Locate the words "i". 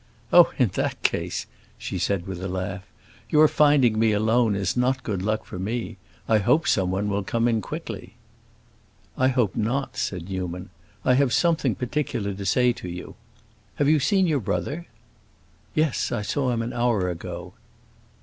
6.27-6.39, 9.15-9.27, 11.05-11.13, 16.11-16.23